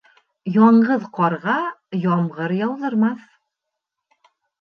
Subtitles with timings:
[0.53, 1.57] Яңғыҙ ҡарға
[2.05, 3.21] ямғыр яуҙырмаҫ.